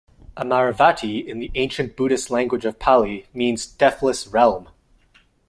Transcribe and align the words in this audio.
"Amaravati" 0.35 1.23
in 1.23 1.37
the 1.37 1.51
ancient 1.53 1.95
Buddhist 1.95 2.31
language 2.31 2.65
of 2.65 2.79
Pali 2.79 3.27
means 3.35 3.67
"deathless 3.67 4.25
realm. 4.25 4.67